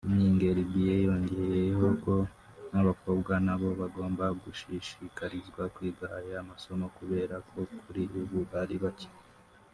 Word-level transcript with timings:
Mingelbier 0.15 0.97
yongeyeho 1.07 1.87
ko 2.03 2.13
n’abakobwa 2.71 3.33
nabo 3.45 3.69
bagomba 3.81 4.25
gushishi 4.43 4.97
karizwa 5.17 5.63
kwiga 5.75 6.05
aya 6.19 6.37
masomo 6.49 6.85
kubera 6.97 7.35
ko 7.49 7.59
kuri 7.81 8.03
ubu 8.19 8.39
ari 8.61 8.77
bake 8.83 9.09